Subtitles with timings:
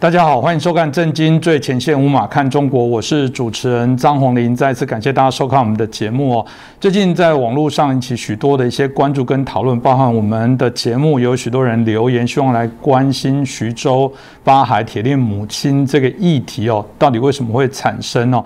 [0.00, 4.56] 大家好，欢迎收看《震惊最前线》，无马看中国，我是主持人张宏林。
[4.56, 6.46] 再次感谢大家收看我们的节目哦。
[6.80, 14.10] 最近在网络上引起许多的一些关注跟讨论，包含我们的节目有许多人留言，希望来关心徐州
[14.42, 18.42] 八海铁链母亲这个议题哦，到底为什么会产生呢？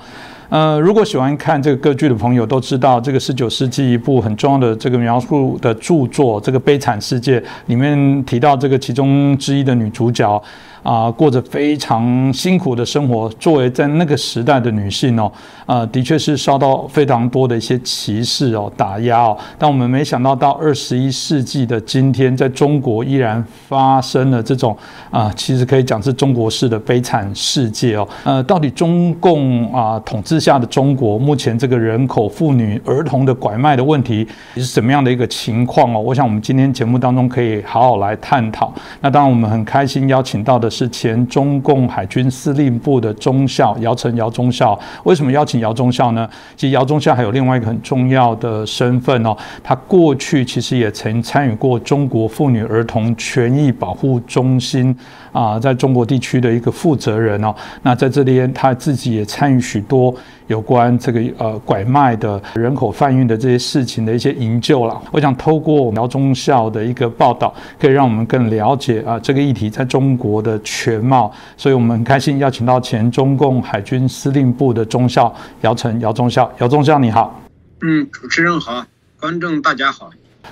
[0.55, 10.41] 呃，如果喜欢看这个歌剧的朋友都知道，这个十九世纪一部很重要的这个描述的著作《这个悲惨世界》里面提到这个其中之一的女主角。
[10.85, 13.27] 啊，过着非常辛苦的生活。
[13.41, 15.33] 作为在那个时代的女性哦，
[15.65, 19.35] 呃，的确是受到非常多的一些歧视哦、打压哦。
[19.59, 24.77] 但我们没想到，到二十一世纪的今天，在中国依然发生了这种
[25.11, 28.07] 啊，其实可以讲是中国式的悲惨世界哦。
[28.25, 35.99] 呃，到底中共啊统治下的中国，目前这个人口、妇女、儿童的拐卖的问题是什么样的一个情况哦？
[35.99, 38.71] 我想我们今天节目当中可以好好来探讨。
[39.01, 40.71] 那当然，我们很开心邀请到的。
[40.75, 46.29] 是前中共海军司令部的中校姚晨姚中校，为什么邀请姚中校呢？
[46.57, 54.93] 其实姚中校还有另外一个很重要的身份哦，他过去其实也曾参与过中国妇女儿童权益保护中心
[55.35, 57.55] 啊，在中国地区的一个负责人哦。
[57.83, 60.15] 那在这边他自己也参与许多。
[60.47, 71.33] 有关这个呃拐卖的人口贩运的这些事情的一些营救了，我想透过苗中校的一个报道，可以让我们更了解啊这个议题在中国的全貌。
[71.57, 77.41] 所以我们很开心邀请到前中共海军司令部的中校姚晨姚中校，姚中校你好。
[77.81, 78.85] 嗯，主持人好，
[79.19, 80.11] 观众大家好。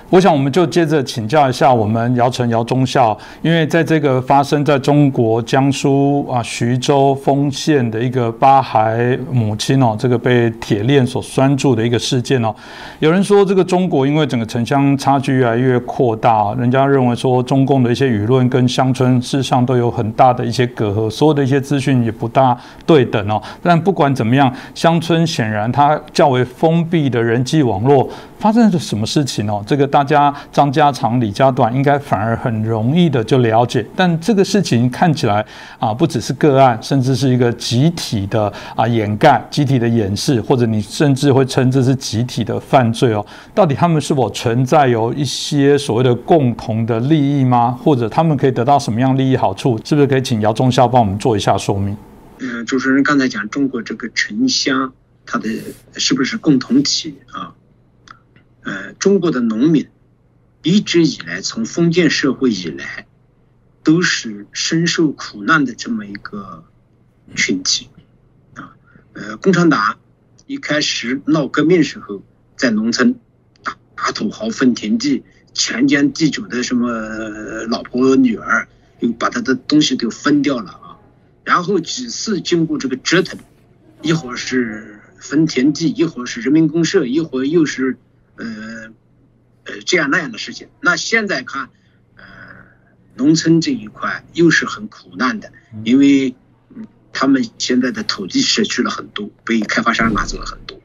[0.09, 12.53] 我想，我们就接着请教一下我们姚晨姚中校，因为在这个发生在中国江苏啊徐州丰县的一个八孩母亲哦，这个被铁链所拴住的一个事件哦，
[12.99, 22.55] 有人说这个中国因为整个城乡差距越来越扩大，人家认为说中共的一些舆论跟乡村事实上都有很大的一些隔阂，所有的一些资讯也不大
[22.85, 23.41] 对等哦。
[23.61, 28.09] 但不管怎么样，乡村显然它较为封闭的人际网络。
[28.39, 29.63] 发生了什么事情哦？
[29.65, 35.45] 这个大家张家长李家短应该反而很容易的就了解，但这个事情看起来
[35.79, 43.25] 啊，不只是个案，甚至是一个集体的啊掩盖、集体的掩饰，或者你甚至会称这是集体的犯罪哦。
[43.53, 47.77] 到底他们是否存在有一些所谓的共同的利益吗？
[47.83, 49.79] 或者他们可以得到什么样利益好处？
[49.83, 51.95] 是不是可以请姚中校帮我们做一下说明？
[52.39, 54.91] 嗯，主持人刚才讲中国这个城乡，
[55.25, 55.49] 它的
[55.95, 57.53] 是不是共同体啊？
[58.63, 59.89] 呃，中国的农民
[60.61, 63.05] 一直以来，从封建社会以来，
[63.83, 66.63] 都是深受苦难的这么一个
[67.35, 67.89] 群体
[68.55, 68.73] 啊。
[69.11, 69.99] 呃，共产党
[70.47, 72.23] 一开始闹革命时候，
[72.55, 73.19] 在农村
[73.63, 76.87] 打打土豪分田地，强奸地主的什么
[77.67, 78.69] 老婆女儿，
[79.01, 80.97] 又把他的东西都分掉了啊。
[81.43, 83.37] 然后几次经过这个折腾，
[84.01, 87.97] 一会儿是分田地，一会儿是人民公社，一会儿又是。
[88.43, 88.93] 呃，
[89.63, 90.67] 呃，这样那样的事情。
[90.81, 91.69] 那现在看，
[92.17, 92.23] 呃，
[93.15, 95.53] 农村这一块又是很苦难的，
[95.85, 96.35] 因为
[97.13, 100.81] 他们现在的土地失去了很多，被开发商拿走了很多。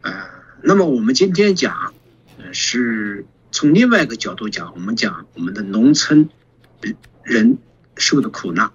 [0.00, 0.28] 呃，
[0.62, 1.94] 那么我们今天讲，
[2.38, 6.28] 呃，是从另外一个角度讲，我们讲我们的农村
[7.22, 7.58] 人
[7.96, 8.72] 受的苦难。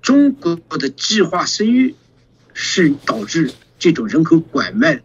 [0.00, 1.96] 中国的计划生育
[2.54, 5.02] 是导致这种人口拐卖。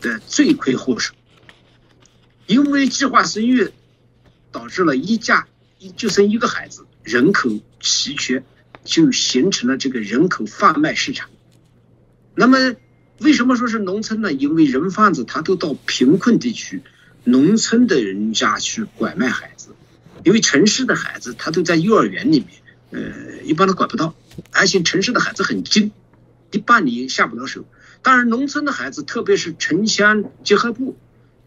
[0.00, 1.14] 的罪魁祸首，
[2.46, 3.70] 因为计划生育
[4.52, 5.48] 导致了一家
[5.78, 8.42] 一就生一个孩子，人口稀缺，
[8.84, 11.28] 就形成了这个人口贩卖市场。
[12.34, 12.76] 那么，
[13.18, 14.32] 为什么说是农村呢？
[14.32, 16.82] 因为人贩子他都到贫困地区，
[17.24, 19.70] 农村的人家去拐卖孩子，
[20.24, 22.48] 因为城市的孩子他都在幼儿园里面，
[22.90, 24.14] 呃，一般都管不到，
[24.52, 25.92] 而且城市的孩子很精，
[26.50, 27.64] 一般你下不了手。
[28.02, 30.96] 当然，农村的孩子，特别是城乡结合部，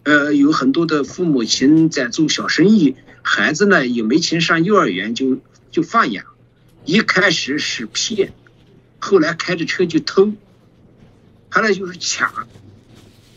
[0.04, 5.40] 呃，有很多的父母亲在做小生意，孩子呢也没钱上幼儿园，就
[5.72, 6.26] 就放养。
[6.86, 8.34] 一开始是骗，
[9.00, 10.34] 后来开着车就偷，
[11.50, 12.48] 后来就是抢，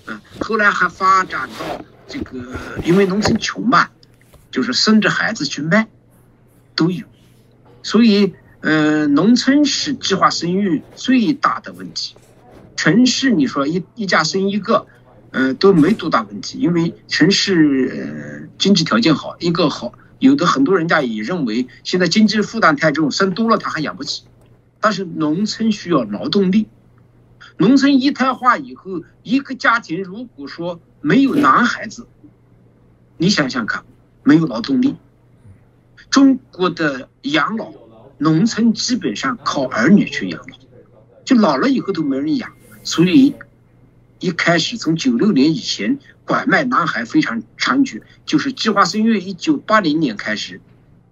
[0.06, 3.90] 嗯，后来还发展到这个，因为农村穷嘛，
[4.50, 5.88] 就是生着孩子去卖，
[6.74, 7.06] 都有。
[7.84, 12.14] 所以，呃，农村是计划生育最大的问题。
[12.76, 14.86] 城市，你说一一家生一个，
[15.30, 24.24] 呃，都没多大问题，因为城市经济条件好，一个好，有的很多人家也认为现在经济负担太重，生多了他还养不起。
[24.80, 26.66] 但是农村需要劳动力，
[27.56, 32.08] 农村一胎化以后，一个家庭如果说没有男孩子，
[33.16, 33.84] 你想想看，
[34.24, 34.96] 没有劳动力，
[36.10, 37.72] 中国的养老
[38.19, 40.56] 农村基本上靠儿女去养老，
[41.24, 42.52] 就老了以后都没人养，
[42.82, 43.34] 所以
[44.19, 50.61] 一开始从九六年以前，拐卖男孩非常猖獗，就是计划生育，一九八零年开始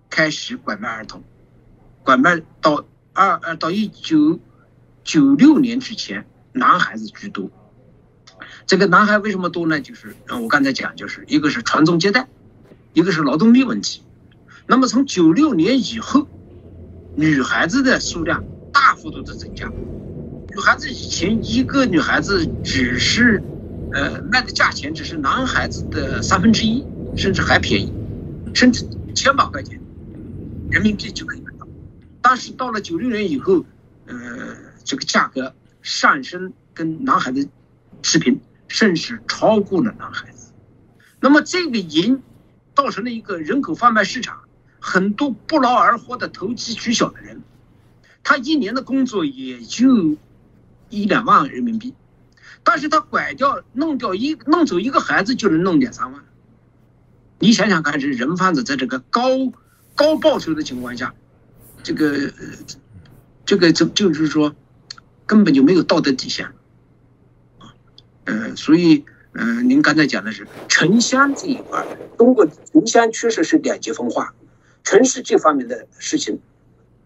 [0.09, 1.23] 开始拐卖儿童，
[2.03, 4.41] 拐卖到二呃到一九
[5.05, 7.51] 九六年之前，男孩子居多。
[8.67, 9.81] 这个男孩为什么多呢？
[9.81, 12.29] 就是我刚才讲，就是一个是传宗接代，
[12.93, 14.03] 一个是劳动力问题。
[14.67, 16.29] 那么从九六年以后，
[17.17, 19.71] 女孩子的数量大幅度的增加。
[20.51, 23.43] 女孩子以前一个女孩子只是，
[23.93, 26.85] 呃，卖的价钱只是男孩子的三分之一，
[27.17, 27.93] 甚至还便宜，
[28.53, 29.81] 甚至千把块钱
[30.71, 31.69] 人民币就可以买到。
[32.21, 33.65] 但是到了九六年以后，
[34.07, 34.17] 呃，
[34.85, 37.49] 这个价格上升跟男孩子
[38.03, 40.53] 持平，甚至超过了男孩子。
[41.21, 42.23] 那么这个银
[42.75, 44.41] 造成了一个人口贩卖市场。
[44.83, 47.43] 很多不劳而获的投机取巧的人，
[48.23, 50.17] 他一年的工作也就
[50.91, 51.95] 一两万人民币，
[52.63, 56.23] 但是他拐掉、弄掉一、弄走一个孩子就能弄两三万。
[57.39, 59.29] 你想想看，这人贩子在这个高
[59.95, 61.15] 高报酬的情况下，
[61.83, 62.33] 这个
[63.47, 64.55] 这个就就是说
[65.27, 66.53] 根本就没有道德底线
[67.59, 67.73] 啊。
[68.25, 71.87] 呃，所以，嗯，您刚才讲的是城乡这一块，
[72.19, 74.35] 中国城乡确实是两极分化。
[74.83, 76.41] 城市这方面的事情，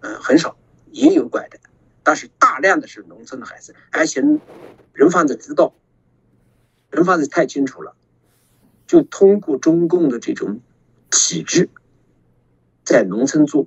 [0.01, 0.57] 嗯，很少，
[0.91, 1.59] 也有拐的，
[2.05, 4.23] 但是大量的是农村的孩子，而且
[4.93, 5.75] 人贩子知道，
[6.91, 7.97] 人贩子太清楚了，
[8.87, 10.61] 就通过中共的这种
[11.11, 11.69] 体制，
[12.85, 13.67] 在农村做。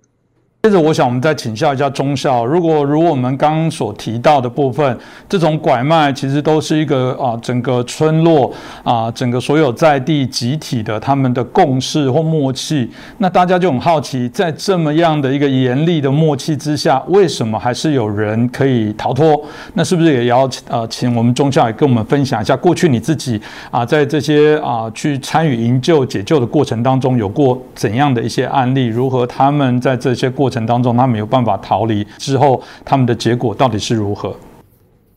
[0.64, 4.98] 接着，我想我们再请教一下中校，如果如我们刚刚所提到的部分，
[5.30, 8.52] 这种拐卖其实都是一个啊，整个村落
[8.84, 12.90] 啊，整个所有在地集体的他们的共识或默契。
[13.20, 19.42] 那大家就很好奇，在这么样的一个严厉的默契之下，为什么还是有人可以逃脱？
[19.76, 23.40] 那是不是也要呃，请我们中校也跟我们分享一下，过去你自己
[23.72, 28.88] 啊，在这些啊去参与营救解救的过程当中，有过怎样的一些案例？
[28.88, 34.40] 如何他们在这些过过程当中，他没有办法逃离之后，他们的结果到底是如何？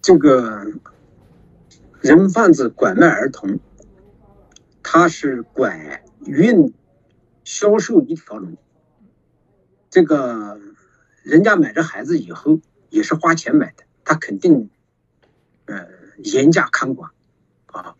[0.02, 0.66] 这个
[2.00, 3.60] 人贩子拐卖儿童，
[4.82, 6.74] 他是拐运
[7.44, 8.56] 销售一条龙。
[9.88, 10.58] 这个
[11.22, 14.68] 人家买这孩子以后也是花钱买的，他肯定
[15.66, 15.86] 呃
[16.24, 17.12] 严加看管
[17.66, 17.94] 啊。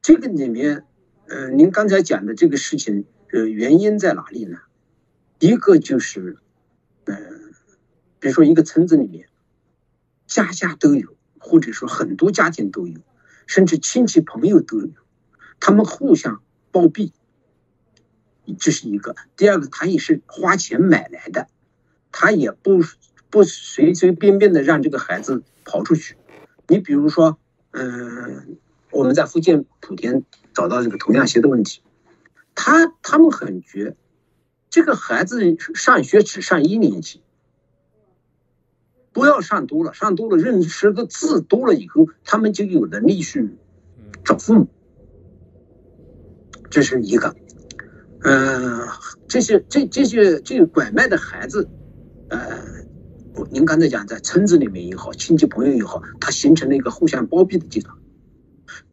[0.00, 0.86] 这个里面，
[1.28, 4.56] 呃，您刚才讲的这个事情，呃，原因在哪里呢？
[5.38, 6.38] 一个就是。
[7.04, 7.54] 嗯，
[8.20, 9.28] 比如说一个村子里面，
[10.26, 13.00] 家家都有，或者说很多家庭都有，
[13.46, 14.90] 甚至亲戚朋友都有，
[15.60, 17.12] 他们互相包庇，
[18.58, 19.16] 这是一个。
[19.36, 21.48] 第二个，他也是花钱买来的，
[22.10, 22.80] 他也不
[23.30, 26.16] 不随随便便的让这个孩子跑出去。
[26.68, 27.38] 你比如说，
[27.72, 28.58] 嗯，
[28.90, 31.82] 我们在福建莆田找到这个童养媳的问题，
[32.54, 33.96] 他他们很绝。
[34.72, 37.20] 这个孩子上学只上一年级，
[39.12, 43.50] 不要上多了，上多了认识的字多了以后，他们就有能力去
[44.24, 44.68] 找父母。
[46.70, 47.36] 这是一个，
[48.22, 48.88] 嗯，
[49.28, 51.68] 这些这这些这个拐卖的孩子，
[52.30, 52.64] 呃，
[53.50, 57.94] 您刚才讲在村子里面也好，亲戚朋友也好，他形成了一个互相包庇的阶段。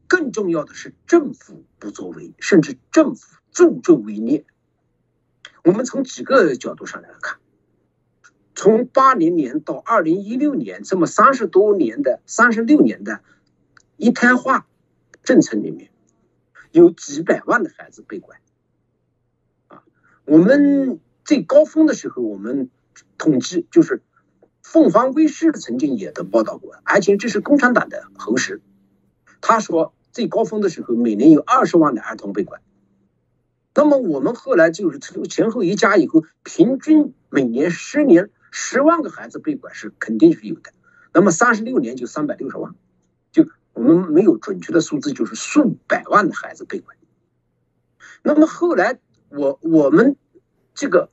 [0.10, 4.44] 更重要的是政府不作为，甚至政府助纣为虐。
[5.64, 7.38] 我们从几个角度上来看，
[8.56, 13.22] 从八零年到二零一六年这么三十多年的三十六年的
[13.98, 14.68] 一胎化
[15.24, 15.92] 政策里面，
[16.72, 18.40] 有几百万的孩子被拐。
[19.68, 19.84] 啊，
[20.26, 22.70] 我们最高峰的时候，我们
[23.18, 24.02] 统计就是
[24.64, 28.62] 凤凰卫视曾经也都报道过，而且这是共产党的核实。
[29.42, 32.62] 他说最高峰的时候，每年有二十万的儿童被拐。
[33.80, 40.74] 那么我们后来就是前后一加以后，平均每年十年十万个孩子被拐是肯定是有的。
[41.14, 42.76] 那么三十六年就三百六十万，
[43.32, 46.94] 就我们没有准确的数字，就是数百万的孩子被拐。
[48.22, 50.18] 那么后来我我们
[50.74, 51.10] 这个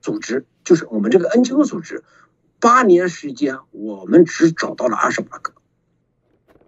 [0.00, 2.04] 组织就是我们这个 NGO 组织，
[2.60, 5.54] 八年时间我们只找到了二十八个，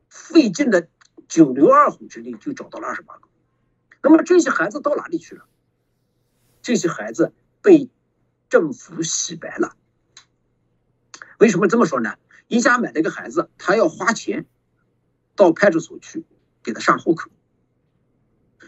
[0.08, 0.82] 费尽了
[1.28, 3.28] 九牛二虎之力就找到了二十八个。
[4.02, 5.44] 那么这些孩子到哪里去了？
[6.60, 7.88] 这些孩子被
[8.48, 9.76] 政府洗白了。
[11.38, 12.14] 为什么这么说呢？
[12.48, 14.46] 一家买了一个孩子，他要花钱
[15.34, 16.24] 到派出所去
[16.62, 17.30] 给他上户口。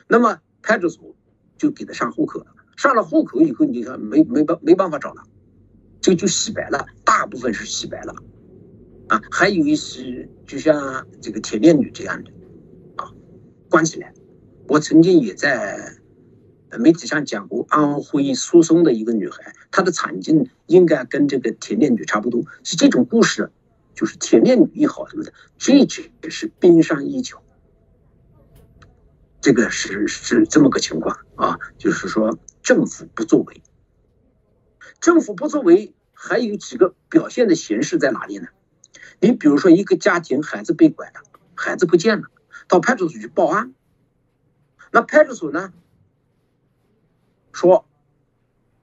[0.08, 1.14] 那么派出所
[1.58, 2.54] 就给他上户口了。
[2.76, 5.22] 上了户口以后，你看没没办没办法找了，
[6.00, 8.14] 这就洗白了，大部分是洗白了，
[9.08, 12.32] 啊，还有一些就像这个铁链女这样的，
[12.96, 13.12] 啊，
[13.70, 14.12] 关起来。
[14.66, 15.98] 我曾经也在
[16.78, 23.52] 媒体上讲过安徽宿松的一个女孩，她的惨境应该跟这个铁链女差不多，是这种故事，
[23.94, 27.42] 就是铁链女也好什么的，这只是冰山一角。
[29.40, 33.62] 这个是是这么个情况啊，就是说政府不作为，
[35.00, 38.48] 政府不作为，还有几个表现的形式在哪里呢？
[39.20, 41.20] 你比如说一个家庭孩子被拐了，
[41.54, 42.28] 孩子不见了，
[42.66, 43.74] 到派出所去报案，
[44.94, 45.72] 那派出所呢
[47.52, 47.84] 说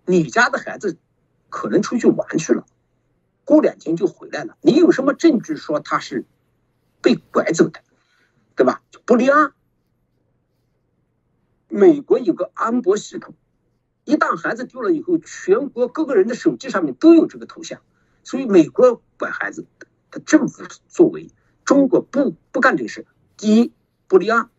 [0.05, 0.97] 你家的孩子
[1.49, 2.65] 可能出去玩去了，
[3.45, 6.25] 过两天就回来了，你有什么证据说他是
[7.01, 7.79] 被拐走的，
[8.57, 8.81] 对吧？
[8.91, 9.53] 就不立案。
[11.69, 13.33] 美国有个安博系统，
[14.03, 17.79] 一旦孩子丢了以后，全国各个人的手机上面都有这个头像，
[18.21, 19.65] 所以美国管孩子，
[20.09, 21.31] 他政府作为，
[21.63, 23.07] 中国不不干这个事。
[23.37, 23.71] 第一，
[24.09, 24.49] 不立案，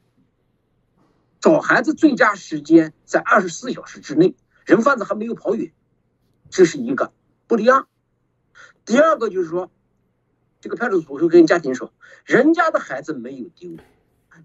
[1.43, 5.73] 找孩子最佳时间在二十四小时之内，人贩子还没有跑远，
[6.51, 7.13] 这是一个
[7.49, 7.87] 不立案。
[8.85, 9.69] 第二个就是说，
[10.61, 11.93] 这个派出所会跟家庭说，
[12.25, 13.77] 人家的孩子没有丢，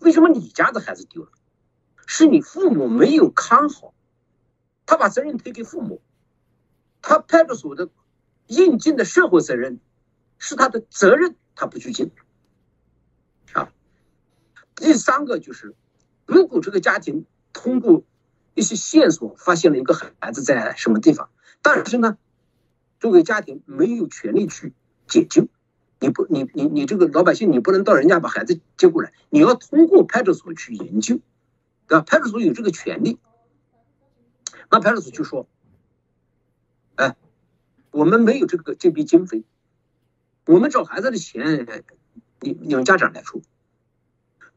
[0.01, 1.30] 为什么你家的孩子丢了？
[2.08, 3.94] 是你父母没有看好，
[4.88, 6.01] 他把责任推给父母，
[7.04, 7.89] 他派出所的
[8.48, 9.80] 应尽的社会责任
[10.39, 12.12] 是他的责任，他不去尽。
[13.54, 13.72] 啊，
[14.74, 15.75] 第三个就是，
[16.28, 18.04] 如果这个家庭通过
[18.54, 21.32] 一些线索发现了一个孩子在什么地方，
[21.64, 22.20] 但是呢，
[23.00, 24.74] 作为家庭没有权利去
[25.08, 25.48] 解救，
[26.00, 31.20] 你不，你你你这个老百姓，你不能到人家把孩子接过来，你要通过派出所去营救。
[31.90, 32.04] 对吧？
[32.06, 33.18] 派出所有这个权利，
[34.70, 35.48] 那派出所就说
[36.96, 37.16] ：“哎，
[37.92, 39.46] 我们没有这个这笔经费，
[40.46, 41.66] 我们找孩子的钱，
[42.42, 43.42] 你你们家长来出。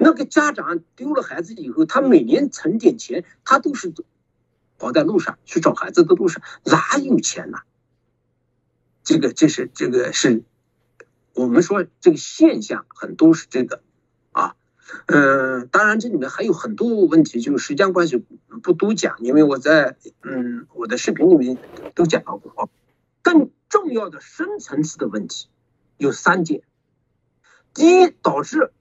[0.03, 3.93] 那个家长丢了孩子以后，他每年存点钱，他都是
[4.79, 7.59] 跑在路上去找孩子的路上，哪有钱呐？
[9.05, 10.43] 这个这是这个是，
[11.35, 13.83] 我们说这个现象很多是这个。”
[14.33, 14.57] 啊
[15.07, 18.25] 嗯，当然这里面还有很多问题，就是时间关系
[18.63, 21.59] 不多讲，因为我在嗯我的视频里面
[21.95, 22.71] 都讲到过。
[23.23, 25.49] 更重要的深层次的问题
[25.99, 26.63] 有三件：
[27.75, 28.73] 第一，导致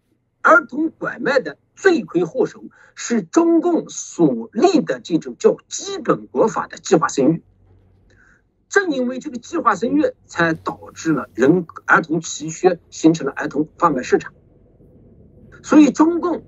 [0.42, 2.64] 儿童拐卖的罪魁祸首
[2.96, 7.44] 是中共所立的这种叫基本国法的计划生育，
[8.70, 14.34] 正因为这个计划生育，才导致了人儿童奇缺，形成了儿童贩卖市场。
[15.62, 16.46] 所以中共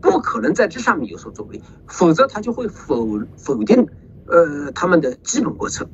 [0.00, 3.88] 不可能在这上面有所作为，否则他就会否否定
[4.26, 5.88] 呃他们的基本国策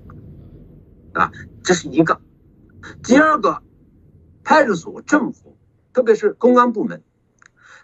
[1.12, 1.32] 啊，
[1.62, 2.20] 这是一个。
[3.02, 3.62] 第二个，
[4.44, 5.55] 派出所、政府，
[5.96, 7.02] 特别是公安部门，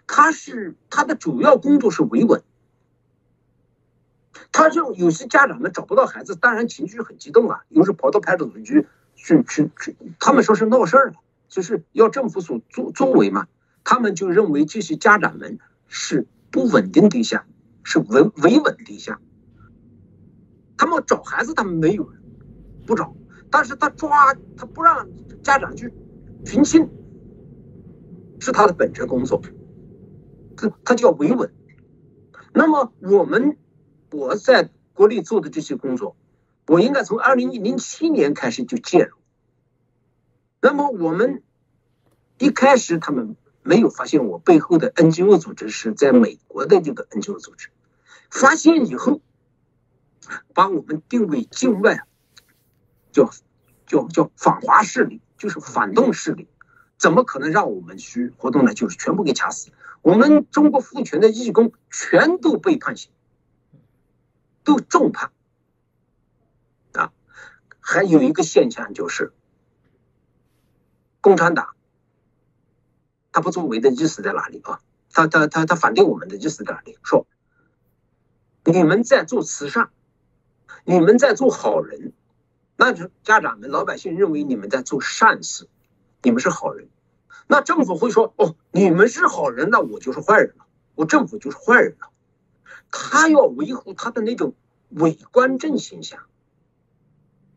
[0.05, 2.43] 他是他的主要工作是维稳。
[4.51, 11.13] 他就有些家长们找不到孩子，当然情绪很激动啊，有时跑到派出所去去去去，他们说是闹事儿了，
[11.47, 13.47] 就是要政府所作作为嘛。
[13.83, 17.45] 他们就认为这些家长们是不稳定对象，
[17.81, 19.19] 是维维稳对象。
[20.77, 22.07] 他们找孩子，他们没有
[22.85, 23.15] 不找，
[23.49, 25.07] 但是他抓他不让
[25.41, 25.91] 家长去
[26.45, 26.87] 寻亲，
[28.43, 29.41] 是他的本职工作。
[30.57, 31.51] 他他叫维稳。
[32.53, 33.57] 那么我们
[34.11, 36.15] 我在国内做的这些工作，
[36.67, 39.17] 我应该从二零零七年开始就介入。
[40.61, 41.41] 那么我们
[42.37, 43.35] 一开始他们。
[43.65, 47.69] 没有发现我背后的 NGO 组织是在美国的这个 NGO 组织，
[48.29, 49.21] 发现以后，
[50.53, 52.05] 把我们定位境外，
[53.13, 53.31] 叫
[53.85, 56.49] 叫叫反华势力，就是反动势力，
[57.03, 58.73] 怎么可能让我们去活动呢？
[58.73, 59.71] 就是全部给掐死。
[60.01, 63.11] 我们中国妇权的义工全都被判刑，
[64.63, 65.33] 都重判。
[66.93, 67.11] 啊，
[67.81, 69.33] 还有一个现象就是，
[71.19, 71.75] 共产党。
[73.33, 74.79] 他不作为的意思在哪里啊？
[75.11, 76.97] 他他他他反对我们的意思在哪里？
[77.03, 77.27] 说
[78.63, 79.89] 你们在做慈善，
[80.85, 82.13] 你们在做好人，
[82.77, 85.67] 那就家长们、老百姓认为你们在做善事，
[86.23, 86.87] 你们是好人。
[87.45, 90.65] 那政府会说：哦，你们是好人，那我就是坏人了，
[90.95, 92.09] 我政府就是坏人了。
[92.89, 94.53] 他要维护他的那种
[94.89, 96.21] 伪官正形象，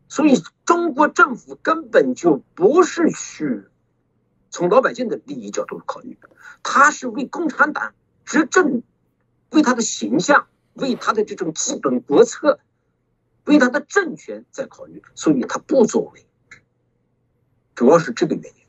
[0.09, 3.65] 所以中国政府根本就不是去。
[4.49, 6.17] 从老百姓的利益角度考虑，
[6.63, 7.93] 他是为共产党
[8.25, 8.81] 执政，
[9.51, 12.59] 为他的形象，为他的这种基本国策
[13.45, 16.25] 为他的政权在考虑，所以他不作为，
[17.77, 18.66] 主要是这个原因。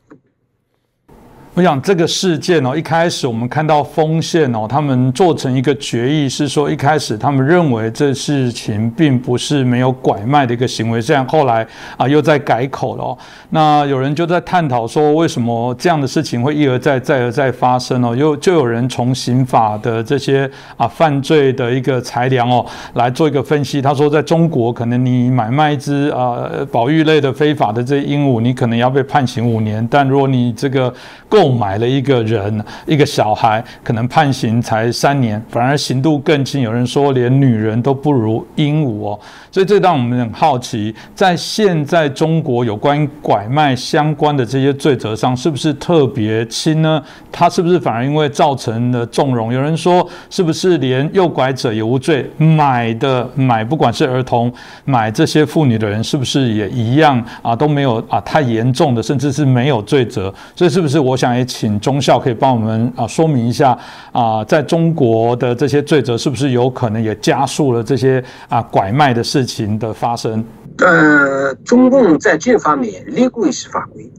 [1.59, 13.19] 我想这个事件哦，一开始我们看到丰县哦，他们做成一个决议，是说一开始他们认为这事情并不是没有拐卖的一个行为，这样后来啊又在改口了。
[13.51, 18.15] 那有人就在探讨说，为什么这样的事情会一而再、再而再发生哦？
[18.15, 23.83] 又就有人从刑法的这些啊犯罪的一个裁量哦来做一个分析。
[23.83, 30.95] 他说，在中国可能你买卖一只啊保育类的非法的这鹦鹉，你可能要被判刑五年，但如果你这个
[31.29, 36.61] 购买了一个人，一个小孩，可能判刑才三年，反而刑度更轻。
[36.61, 39.19] 有人说，连女人都不如鹦鹉哦。
[39.51, 47.03] 所以这让我们很好奇，在现在中国有关拐卖相关的这些罪责上，是不是特别轻呢？
[47.33, 49.53] 它是不是反而因为造成了纵容？
[49.53, 52.29] 有人说，是不是连诱拐者也无罪？
[52.37, 54.53] 买的买，不管是儿童
[54.85, 57.57] 买这些妇女的人，是不是也一样啊？
[57.57, 60.33] 都没有啊，太严重的，甚至是没有罪责。
[60.55, 63.77] 所以是不是我想也请中校可以帮我们啊说明一下
[64.13, 69.39] 啊，在中国的这些罪责是不是有可能也加速了这些啊拐卖的事？
[69.49, 70.45] 情的发生，
[70.77, 74.13] 呃，中共在这方面立规是法规，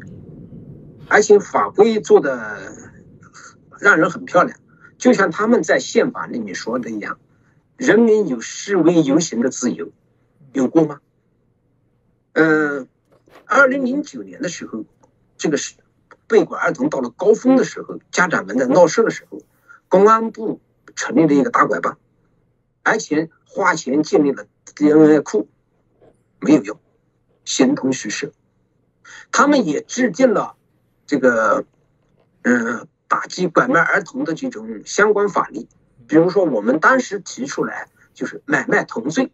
[1.08, 2.58] 而且法规做的
[3.80, 4.58] 让人很漂亮，
[4.98, 7.20] 就像他们在宪法里面说的一样，
[7.78, 9.90] 人民有示威游行的自由，
[10.54, 10.98] 有过吗？
[12.34, 12.88] 嗯，
[13.46, 14.84] 二零零九年的时候，
[15.38, 15.76] 这个是
[16.30, 19.42] 被拐儿童到了高峰的时候，家长们在闹事的时候，
[19.90, 20.62] 公安部
[20.96, 21.98] 成立了一个打拐办，
[22.84, 24.46] 而且花钱建立了。
[24.76, 25.50] DNA 库
[26.40, 26.80] 没有用，
[27.44, 28.32] 形同虚设。
[29.32, 30.56] 他们也制定了
[31.06, 31.66] 这个，
[32.44, 35.68] 嗯，打击拐卖儿童的这种相关法律。
[36.08, 39.34] 比如说，我们当时提出来就是买卖同罪，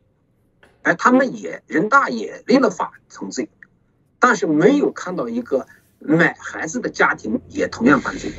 [0.81, 3.49] 而他们也人大也立了法同罪，
[4.17, 5.67] 但是没有看到一个
[5.99, 8.31] 买孩子的家庭也同样犯罪，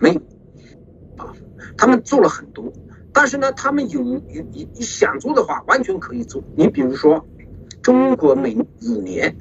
[0.00, 0.20] 没有
[1.16, 1.32] 啊，
[1.76, 2.72] 他们做了很多。
[3.12, 6.42] 但是呢，他们有有你你想做的话，完全可以做。
[6.54, 7.26] 你比如说，
[7.82, 9.38] 中国每五年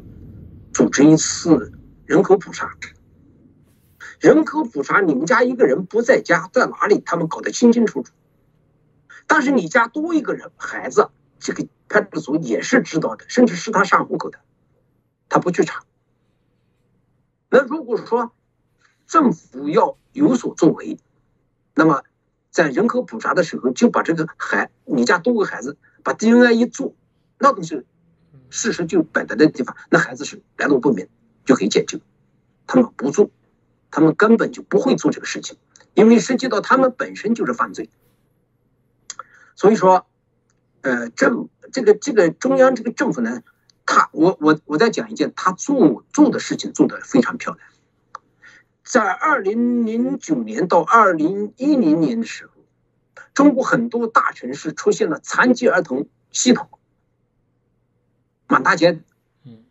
[0.73, 1.73] 组织一次
[2.05, 2.71] 人口普查，
[4.19, 8.13] 人口普查，你们家一个人不在家，在哪里，他们搞得清清楚楚。
[9.27, 11.09] 但是你家多一个人孩子，
[11.39, 14.39] 这个派出所也是知道的，甚至是他上户口的，
[15.27, 15.83] 他不去查。
[17.55, 18.33] 那如果说
[19.07, 20.97] 政府要有所作为，
[21.73, 22.03] 那么。
[22.51, 26.95] 在人口普查的时候，就把这个孩，你家多个孩子，把 DNA 一做，
[27.37, 27.83] 那东西
[28.49, 31.09] 事实就摆在那地方，那孩子是来路不明，
[31.43, 31.99] 就可以解救。
[32.65, 33.29] 他们不做，
[33.91, 35.57] 他们根本就不会做这个事情，
[35.95, 37.89] 因为涉及到他们本身就是犯罪。
[39.57, 40.07] 所以说，
[40.79, 43.43] 呃，政这个这个中央这个政府呢，
[43.95, 47.65] 他我我我再讲一件他做做的事情做得非常漂亮。
[48.83, 52.51] 在二零零九年到二零一零年的时候，
[53.33, 56.67] 中国很多大城市出现了残疾儿童系统，
[58.47, 59.01] 满大街，
[59.45, 59.63] 嗯，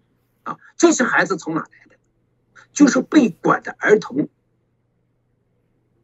[0.43, 1.97] 啊，这些孩子从哪来的？
[2.73, 4.31] 就是被拐的儿童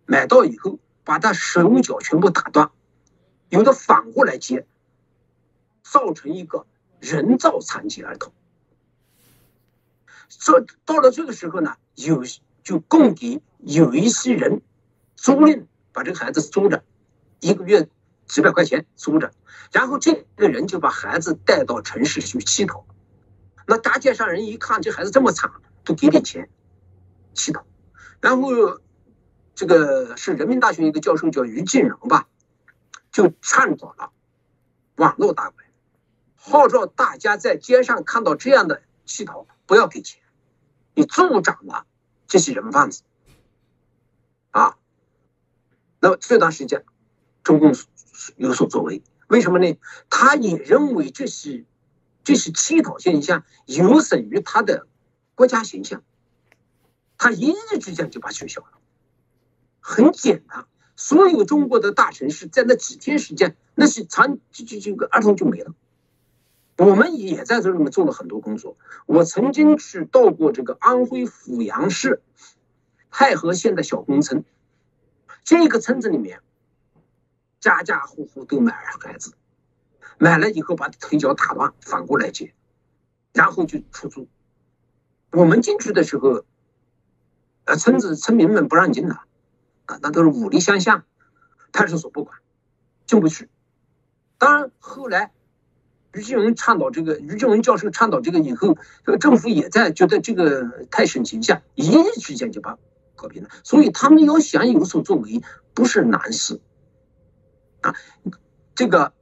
[0.05, 2.71] 买到以后，把他手脚全部打断，
[3.49, 4.67] 有的反过来接，
[5.83, 6.67] 造成一个
[7.01, 8.33] 人造残疾儿童。
[10.29, 12.23] 这到了这个时候呢，有。
[12.63, 14.61] 就供给有一些人
[15.17, 16.85] 租赁，把这个孩子租着，
[17.41, 17.89] 一个月
[18.27, 19.33] 几百块钱租着，
[19.73, 22.85] 然后这个人就把孩子带到城市去乞讨。
[23.67, 25.51] 那大街上人一看这孩子这么惨，
[25.85, 26.51] 都给点钱
[27.33, 27.65] 乞讨。
[28.21, 28.51] 然后
[29.55, 32.29] 这个是人民大学一个教授叫于进荣吧，
[33.11, 34.13] 就倡导了
[34.97, 35.65] 网络打拐，
[36.43, 40.23] 号召大家在街上看到这样的乞讨不要给钱，
[40.95, 41.87] 你助长了。
[42.27, 43.03] 这些人贩子，
[44.53, 44.79] 啊，
[45.99, 46.85] 那么这段时间，
[47.43, 47.75] 中共
[48.37, 49.77] 有所作为，为什么呢？
[50.09, 51.65] 他也认为这是
[52.23, 54.87] 这是乞讨现象有损于他的
[55.35, 56.05] 国家形象，
[57.19, 58.79] 他一日之间就把取消了。
[59.81, 65.75] 很简单，所有中国的大城市在那几天时间，那些残就就就个儿童就没了。
[66.81, 68.79] 我们也在这里面做了很多工作。
[69.05, 72.23] 我曾经是到过这个安徽阜阳市
[73.11, 74.45] 太和县的小工村，
[75.45, 76.41] 这个村子里面，
[77.61, 79.35] 家家户户都买孩子，
[80.17, 82.55] 买了以后把腿脚打断，反过来接，
[83.35, 84.27] 然后就出租。
[85.33, 86.47] 我们进去的时候，
[87.67, 89.17] 呃，村子村民们不让进的，
[89.85, 91.05] 啊，那都是武力相向，
[91.73, 92.39] 派出所不管，
[93.05, 93.51] 进不去。
[94.39, 95.31] 当然后来。
[96.13, 102.79] 于金文倡导这个，于金文教授倡导这个以后，这个政府也在觉得这个太省形象，一夜之间就把
[103.15, 103.51] 搞平了。
[103.63, 105.43] 所以他们要想有所作为，
[105.73, 106.61] 不是难事
[107.81, 107.95] 啊。
[108.75, 109.13] 这个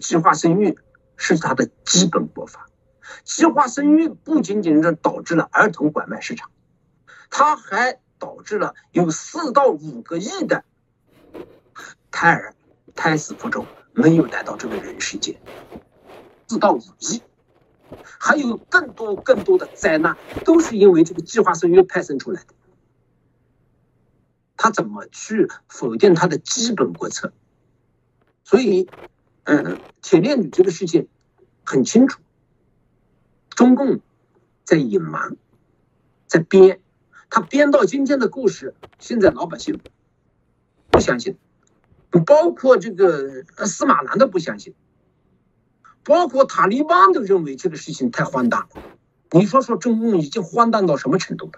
[0.00, 0.78] 计划生育
[1.16, 2.66] 是他的基本国法。
[3.24, 6.50] 计划生育不仅仅是导致了儿童拐卖市场，
[7.28, 10.64] 它还导致了有四到五个亿的
[12.10, 12.54] 胎儿
[12.94, 15.40] 胎死腹中，没有来到这个人世间。
[16.50, 17.22] 四到五亿，
[18.18, 22.48] 还有更多更多的灾难，都是因为这个计划生育派生出来的。
[24.56, 27.32] 他怎么去否定他的基本国策？
[28.42, 28.88] 所以，
[29.44, 31.06] 嗯，铁链女这个事情
[31.64, 32.20] 很清楚。
[33.50, 34.00] 中共
[34.64, 35.36] 在隐瞒，
[36.26, 36.80] 在编，
[37.30, 39.78] 他编到今天的故事，现在老百姓
[40.90, 41.38] 不相信，
[42.26, 44.74] 包括这个司马南都不相信，
[46.10, 48.68] 包括塔利班都认为这个事情太荒诞了。
[49.30, 51.52] 你说说中共已经荒诞到什么程度了？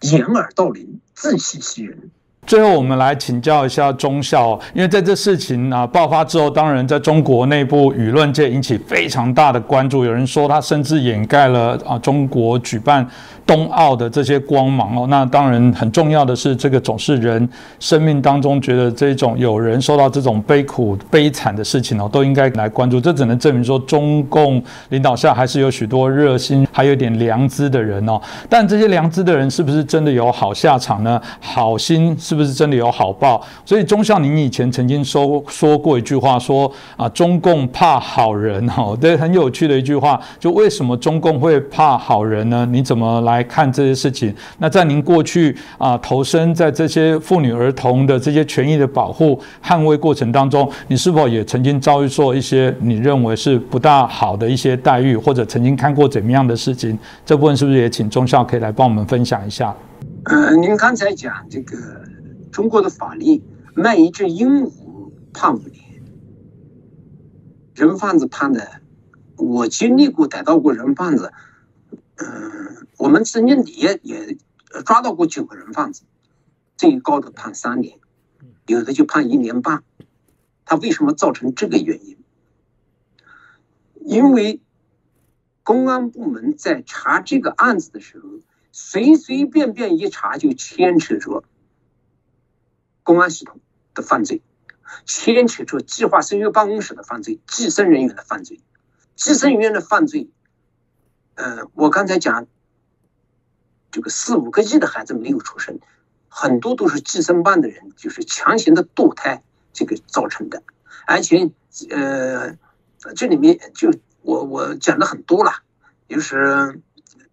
[0.00, 2.10] 掩耳盗铃，自欺欺人。
[2.46, 10.04] 最后，我们来请教一下中校，因为在这事情啊爆发之后，当然在中国内部舆论界引起非常大的关注。
[10.04, 13.04] 有人说他甚至掩盖了啊中国举办
[13.44, 15.08] 冬奥的这些光芒哦。
[15.08, 17.48] 那当然很重要的是，这个总是人
[17.80, 23.00] 生命当中觉得这种有人受到这种悲苦悲惨的事情哦，都应该来关注。
[23.00, 28.20] 这只能证明说，中共领导下还是有许多热心，还有点良知的人哦。
[28.48, 31.20] 但这些良知的人是不是真的有好下场呢？
[31.40, 32.35] 好心是？
[32.36, 33.42] 是不是真的有好报？
[33.64, 40.20] 所以钟孝，您以前曾经说说过一句话，说啊，中共怕好人哈， 这很有趣的一句话。
[40.38, 42.68] 就为什么中共会怕好人呢？
[42.70, 44.34] 你怎么来看这些事情？
[44.58, 56.98] 那在您过去啊，投身在这些妇女儿童的这些权益的保护、捍卫过程当中，你是否也曾经遭遇过一些你认为是不大好的一些待遇，或者曾经看过怎么样的事情？
[57.24, 59.74] 这部分是不是也请钟孝可以来帮我们分享一下？
[60.24, 61.76] 呃，您刚才讲这个。
[62.56, 63.42] 中国的法律，
[63.74, 66.02] 卖一只鹦鹉判五年，
[67.74, 68.80] 人贩子判的，
[69.36, 71.34] 我经历过逮到过人贩子，
[72.14, 74.38] 嗯，我们曾经也也
[74.86, 76.04] 抓到过九个人贩子，
[76.78, 77.98] 最高的判三年，
[78.66, 79.84] 有的就判一年半。
[80.64, 82.16] 他为什么造成这个原因？
[84.00, 84.62] 因为
[85.62, 88.26] 公安部门在查这个案子的时候，
[88.72, 91.44] 随随便便一查就牵扯着。
[93.06, 93.60] 公安系统
[93.94, 94.42] 的犯罪，
[95.04, 98.60] 牵扯出计划生育办公室的犯罪，计生人员的犯罪，
[99.14, 100.28] 计生人员的犯罪。
[101.36, 102.48] 呃，我刚才讲，
[103.92, 105.78] 这个四五个亿的孩子没有出生，
[106.28, 110.64] 很多都是计生办的人就是强行的堕胎这个造成的，
[111.06, 111.52] 而且
[111.90, 112.56] 呃，
[113.14, 113.92] 这里面就
[114.22, 115.52] 我我讲的很多了，
[116.08, 116.80] 就是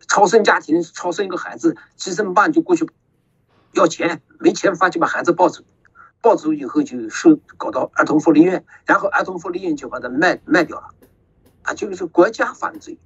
[0.08, 2.88] 超生家庭超生一个孩子，计生办就过去。
[3.74, 5.64] 要钱没钱，发就把孩子抱走，
[6.22, 10.90] 抱走以后就收搞到儿童福利院，然后儿童福利院就把他卖卖掉了，
[11.64, 13.00] 啊，就是国家犯罪，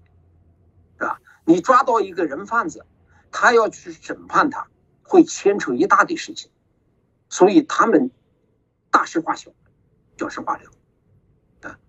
[1.00, 1.20] 是吧？
[1.46, 2.86] 你抓到一个人贩子，
[3.32, 4.68] 他要去审判他，
[5.04, 6.52] 会牵扯一大堆事情，
[7.30, 8.12] 所以他们
[8.92, 9.52] 大事化小，
[10.18, 10.72] 小事化了，
[11.62, 11.80] 啊，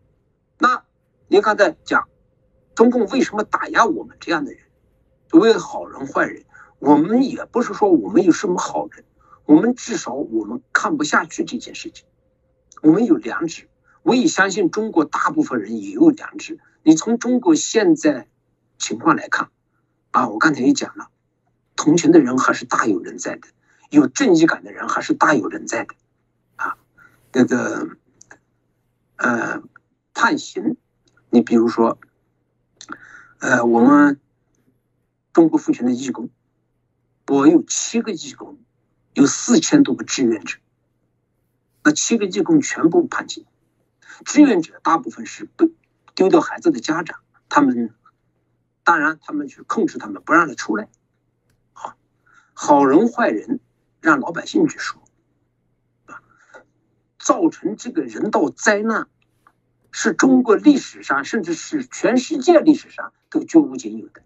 [0.58, 0.84] 那
[1.26, 2.08] 您刚才讲，
[2.76, 4.60] 中共为什么打压我们这样的人？
[5.28, 6.44] 所谓好人坏人。
[6.78, 9.04] 我们也不是说我们有什么好人，
[9.44, 12.06] 我们至少我们看不下去这件事情，
[12.82, 13.68] 我们有良知。
[14.02, 16.60] 我也相信中国大部分人也有良知。
[16.82, 18.28] 你从中国现在
[18.78, 19.50] 情况来看，
[20.12, 21.10] 啊，我刚才也讲了，
[21.76, 23.48] 同情的人还是大有人在的，
[23.90, 25.94] 有正义感的人还是大有人在的，
[26.56, 26.78] 啊，
[27.32, 27.88] 那个，
[29.16, 29.62] 呃，
[30.14, 30.76] 判刑，
[31.28, 31.98] 你比如说，
[33.40, 34.20] 呃，我们
[35.32, 36.30] 中国父权的义工。
[37.28, 38.58] 我有七个义工，
[39.12, 40.58] 有四千多个志愿者。
[41.84, 43.44] 那七个义工全部判刑。
[44.24, 45.70] 志愿者大部分是被
[46.14, 47.94] 丢掉孩子的家长，他们
[48.82, 50.88] 当然他们去控制他们，不让他出来。
[51.74, 51.98] 好，
[52.54, 53.60] 好人坏人
[54.00, 55.02] 让老百姓去说。
[56.06, 56.22] 啊，
[57.18, 59.06] 造成这个人道灾难，
[59.90, 64.22] 是中国历史上甚至是全世界历史上都绝无仅有的，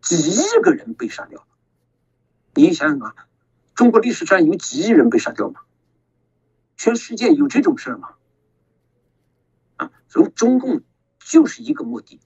[0.00, 1.46] 几亿个人被杀掉。
[2.54, 3.14] 你想想啊，
[3.74, 5.60] 中国历史上有几亿人被杀掉吗？
[6.76, 8.08] 全世界有这种事儿吗？
[9.76, 10.82] 啊，所以中共
[11.18, 12.20] 就是一个目的，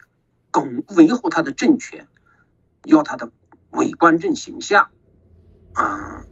[0.51, 2.09] 巩维护他的政权，
[2.85, 3.31] 要他的
[3.71, 4.91] 伪官正形象，
[5.75, 6.25] 啊，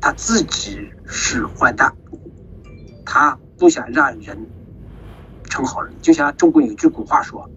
[0.00, 1.96] 他自己是坏蛋，
[3.06, 4.50] 他不想让人
[5.44, 5.94] 成好人。
[6.02, 7.48] 就像中国有句古话说：“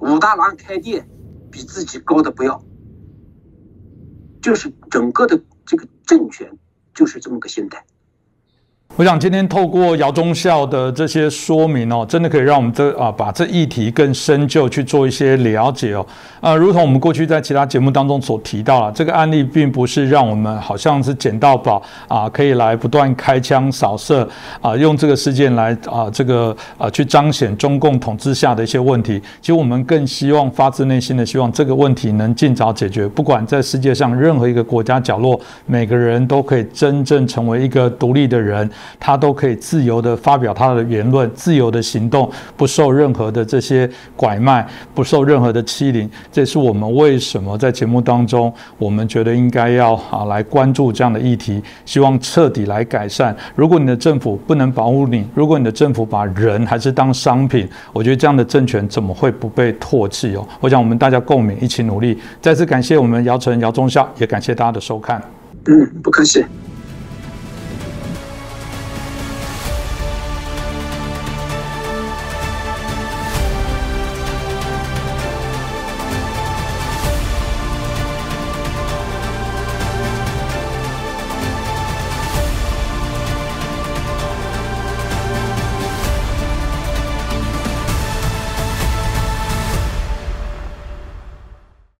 [0.00, 1.08] 武大郎开店
[1.50, 2.62] 比自己高的不要。”
[4.46, 6.56] 就是整个的这个政权
[6.94, 7.84] 就是这么个心态。
[8.94, 16.06] 我想今天透过姚忠孝的这些说明哦，真的可以让我们这啊把这议题更深究去做一些了解哦。
[16.40, 24.26] 啊，如同我们过去在其他节目当中所提到了，这个案例并不是让我们好像是捡到宝啊，可以来不断开枪扫射
[24.62, 29.20] 啊，用这个事件来啊这个啊去彰显中共统治下的一些问题。
[29.42, 33.06] 其实我们更希望发自内心的希望这个问题能尽早解决。
[33.06, 38.66] 不管在世界上任何一个国家角落，每个人都可以真正成为一个独立的人。
[38.98, 46.08] 他都可以自由的发表他的言论，自由的行动，不受任何的这些拐卖，不受任何的欺凌。
[46.32, 53.36] 这是我们为什么在节目当中，我们觉得应该要啊来关注这样的议题，希望彻底来改善。
[53.54, 60.46] 如果你的政府不能保护你，如果你的政府把人还是当商品，我觉得这样的政权怎么会不被唾弃哦？
[60.60, 62.18] 我想我们大家共勉，一起努力。
[62.40, 65.20] 再次感谢我们姚晨、姚忠孝，也感谢大家的收看。
[65.66, 66.44] 嗯，不客气。